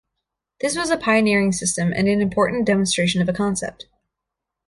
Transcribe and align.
This 0.61 0.75
was 0.75 0.89
a 0.89 0.97
pioneering 0.97 1.51
system 1.51 1.93
and 1.93 2.07
an 2.07 2.21
important 2.21 2.65
demonstration 2.65 3.21
of 3.21 3.29
a 3.29 3.33
concept. 3.33 3.85